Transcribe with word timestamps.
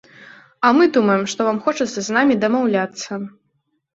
А 0.67 0.71
мы 0.77 0.87
думаем, 0.95 1.25
што 1.33 1.45
вам 1.49 1.59
хочацца 1.67 1.99
з 2.07 2.17
намі 2.17 2.37
дамаўляцца. 2.45 3.11